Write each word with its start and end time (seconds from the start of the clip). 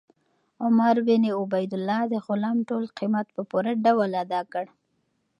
عمر 0.65 0.95
بن 1.07 1.23
عبیدالله 1.39 2.01
د 2.13 2.15
غلام 2.25 2.57
ټول 2.69 2.83
قیمت 2.97 3.27
په 3.35 3.41
پوره 3.49 3.73
ډول 3.85 4.11
ادا 4.23 4.41
کړ. 4.53 4.65